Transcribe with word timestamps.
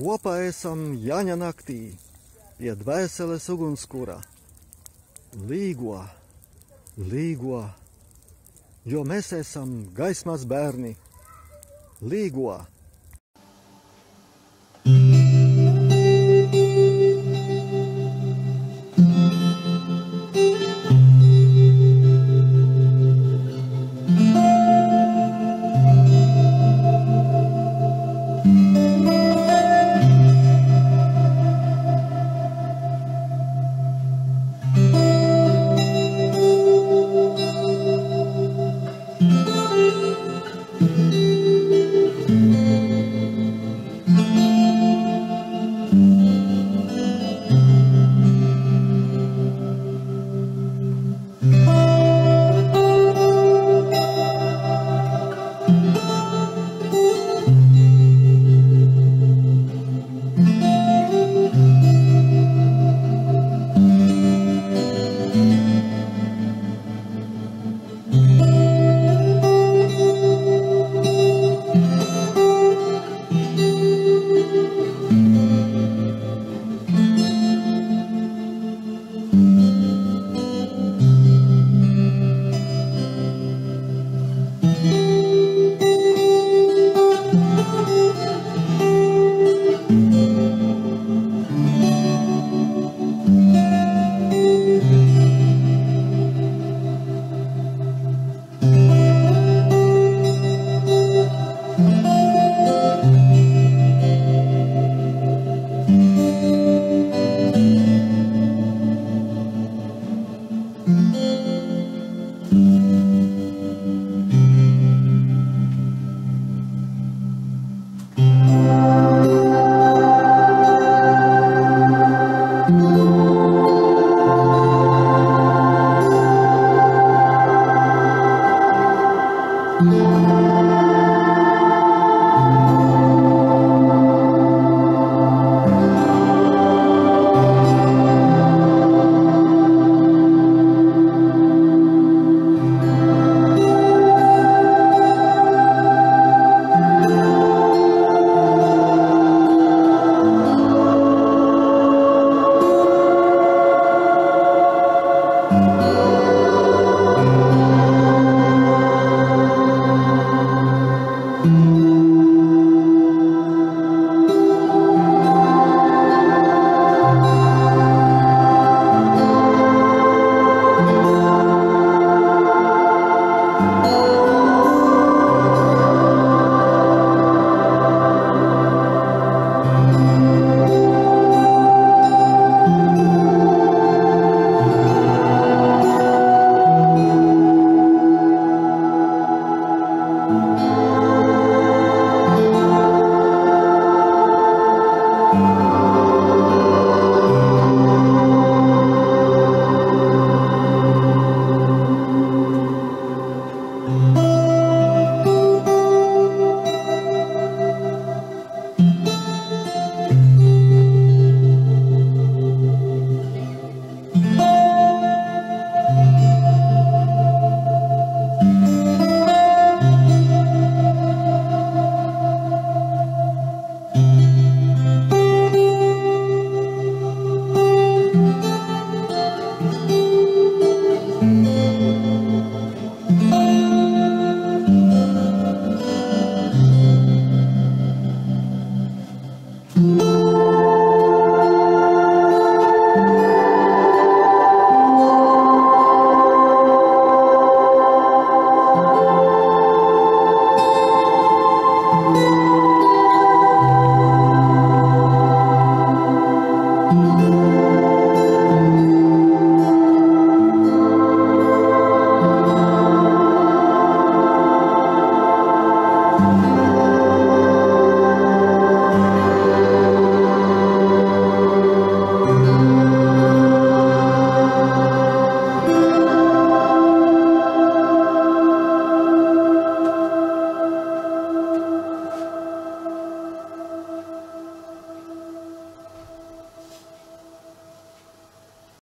Kopā 0.00 0.38
esam 0.48 0.94
Jāņa 0.96 1.34
naktī 1.36 1.90
pie 2.56 2.72
dvēseles 2.72 3.44
ugunskura. 3.52 4.14
Līgo, 5.50 5.98
līgo, 6.96 7.58
jo 8.88 9.02
mēs 9.04 9.28
esam 9.36 9.74
gaismas 9.98 10.46
bērni. 10.48 10.94
Līgo! 12.00 12.54